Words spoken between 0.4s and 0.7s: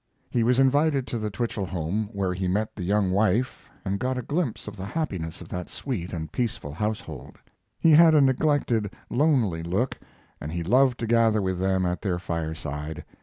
was